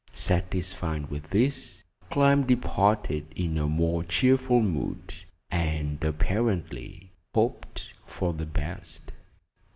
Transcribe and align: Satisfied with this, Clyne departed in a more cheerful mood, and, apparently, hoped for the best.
Satisfied 0.13 1.11
with 1.11 1.29
this, 1.29 1.83
Clyne 2.09 2.47
departed 2.47 3.27
in 3.35 3.55
a 3.59 3.67
more 3.67 4.03
cheerful 4.03 4.59
mood, 4.63 5.13
and, 5.51 6.03
apparently, 6.03 7.11
hoped 7.35 7.91
for 8.03 8.33
the 8.33 8.47
best. 8.47 9.13